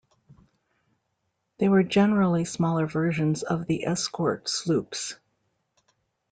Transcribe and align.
They 1.59 1.69
were 1.69 1.83
generally 1.83 2.43
smaller 2.43 2.87
versions 2.87 3.43
of 3.43 3.67
the 3.67 3.85
escort 3.85 4.49
sloops. 4.49 5.13